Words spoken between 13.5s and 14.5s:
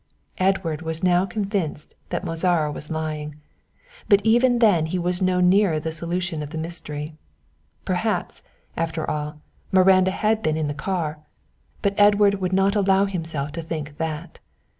to think that.